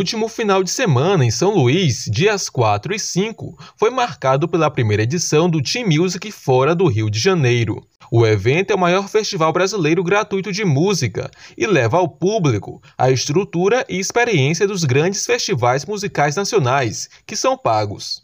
[0.00, 5.02] último final de semana em São Luís, dias 4 e 5, foi marcado pela primeira
[5.02, 7.86] edição do Team Music fora do Rio de Janeiro.
[8.10, 13.10] O evento é o maior festival brasileiro gratuito de música e leva ao público a
[13.10, 18.22] estrutura e experiência dos grandes festivais musicais nacionais, que são pagos.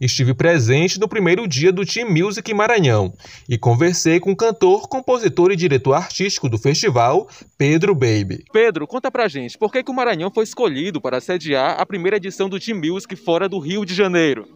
[0.00, 3.12] Estive presente no primeiro dia do Team Music Maranhão
[3.48, 8.44] e conversei com o cantor, compositor e diretor artístico do festival, Pedro Baby.
[8.52, 12.16] Pedro, conta pra gente, por que, que o Maranhão foi escolhido para sediar a primeira
[12.16, 14.48] edição do Team Music fora do Rio de Janeiro?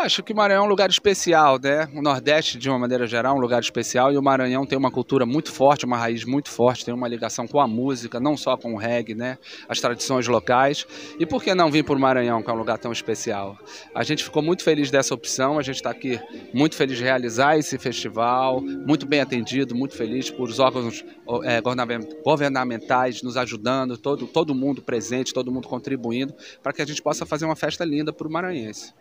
[0.00, 1.86] Acho que o Maranhão é um lugar especial, né?
[1.94, 4.90] O Nordeste, de uma maneira geral, é um lugar especial e o Maranhão tem uma
[4.90, 8.56] cultura muito forte, uma raiz muito forte, tem uma ligação com a música, não só
[8.56, 9.36] com o reggae, né?
[9.68, 10.86] As tradições locais.
[11.18, 13.58] E por que não vir para o Maranhão, que é um lugar tão especial?
[13.94, 16.18] A gente ficou muito feliz dessa opção, a gente está aqui
[16.54, 21.04] muito feliz de realizar esse festival, muito bem atendido, muito feliz por os órgãos
[21.44, 21.60] é,
[22.24, 27.26] governamentais nos ajudando, todo, todo mundo presente, todo mundo contribuindo, para que a gente possa
[27.26, 28.94] fazer uma festa linda para o maranhense.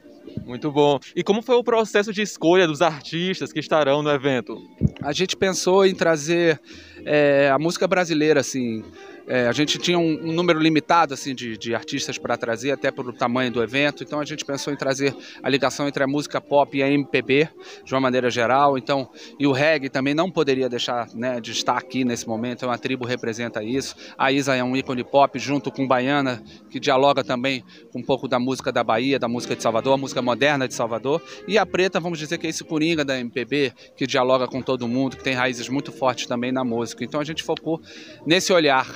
[0.45, 0.99] Muito bom.
[1.15, 4.57] E como foi o processo de escolha dos artistas que estarão no evento?
[5.01, 6.59] A gente pensou em trazer
[7.05, 8.83] é, a música brasileira, assim,
[9.29, 12.89] é, a gente tinha um, um, número limitado assim de, de artistas para trazer, até
[12.89, 16.41] pelo tamanho do evento, então a gente pensou em trazer a ligação entre a música
[16.41, 17.47] pop e a MPB,
[17.85, 19.07] de uma maneira geral, então,
[19.39, 22.77] e o reggae também não poderia deixar né, de estar aqui nesse momento, então a
[22.79, 26.41] tribo representa isso, a Isa é um ícone pop, junto com Baiana,
[26.71, 27.63] que dialoga também
[27.93, 30.73] com um pouco da música da Bahia, da música de Salvador, a música moderna de
[30.73, 34.59] Salvador, e a Preta, vamos dizer que é esse coringa da MPB, que dialoga com
[34.59, 37.79] todo mundo, que tem raízes muito fortes também na música, então a gente focou
[38.25, 38.87] nesse olhar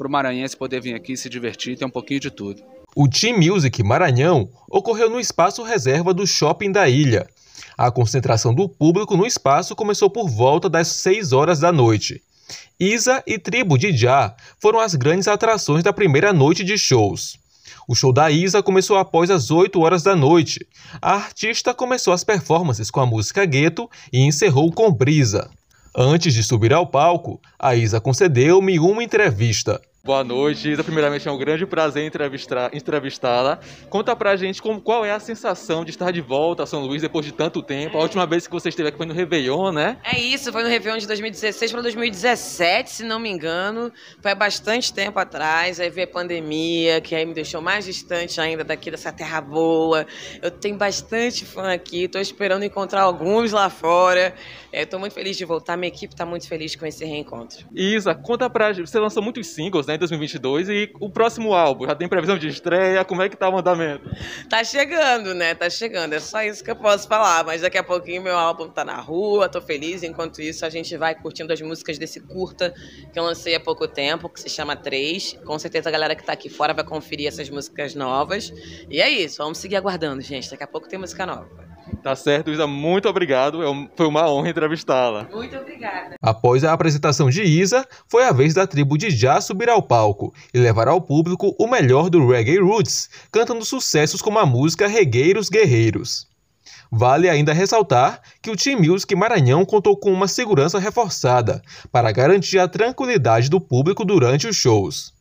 [0.00, 2.62] para o maranhense poder vir aqui se divertir ter um pouquinho de tudo.
[2.96, 7.28] O Team Music Maranhão ocorreu no espaço reserva do shopping da ilha.
[7.76, 12.22] A concentração do público no espaço começou por volta das 6 horas da noite.
[12.80, 17.38] Isa e Tribo de Já foram as grandes atrações da primeira noite de shows.
[17.86, 20.66] O show da Isa começou após as 8 horas da noite.
[21.02, 25.50] A artista começou as performances com a música Gueto e encerrou com Brisa.
[25.94, 29.78] Antes de subir ao palco, a Isa concedeu-me uma entrevista.
[30.02, 30.82] Boa noite, Isa.
[30.82, 32.10] Primeiramente é um grande prazer
[32.72, 33.58] entrevistá-la.
[33.90, 37.02] Conta pra gente como, qual é a sensação de estar de volta a São Luís
[37.02, 37.98] depois de tanto tempo.
[37.98, 39.98] A última vez que você esteve aqui foi no Réveillon, né?
[40.02, 43.92] É isso, foi no Réveillon de 2016 para 2017, se não me engano.
[44.22, 45.78] Foi há bastante tempo atrás.
[45.78, 50.06] Aí veio a pandemia, que aí me deixou mais distante ainda daqui dessa terra boa.
[50.40, 54.34] Eu tenho bastante fã aqui, tô esperando encontrar alguns lá fora.
[54.72, 57.66] Estou muito feliz de voltar, minha equipe está muito feliz com esse reencontro.
[57.74, 61.86] Isa, conta pra gente, você lançou muitos singles, né, em 2022 e o próximo álbum,
[61.86, 64.08] já tem previsão de estreia, como é que tá o andamento?
[64.48, 67.82] Tá chegando, né, tá chegando, é só isso que eu posso falar, mas daqui a
[67.82, 71.60] pouquinho meu álbum tá na rua, tô feliz, enquanto isso a gente vai curtindo as
[71.60, 72.72] músicas desse curta
[73.12, 76.24] que eu lancei há pouco tempo, que se chama Três, com certeza a galera que
[76.24, 78.52] tá aqui fora vai conferir essas músicas novas,
[78.88, 81.69] e é isso, vamos seguir aguardando, gente, daqui a pouco tem música nova.
[82.02, 83.62] Tá certo, Isa, muito obrigado.
[83.62, 85.28] É foi uma honra entrevistá-la.
[85.30, 86.14] Muito obrigada.
[86.20, 90.32] Após a apresentação de Isa, foi a vez da tribo de Já subir ao palco
[90.52, 95.48] e levar ao público o melhor do reggae roots, cantando sucessos como a música Regueiros
[95.48, 96.26] Guerreiros.
[96.90, 101.62] Vale ainda ressaltar que o Team Music Maranhão contou com uma segurança reforçada
[101.92, 105.12] para garantir a tranquilidade do público durante os shows.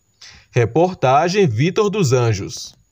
[0.52, 2.79] Reportagem Vitor dos Anjos.